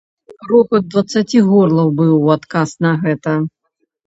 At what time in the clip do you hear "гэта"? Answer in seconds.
3.05-3.37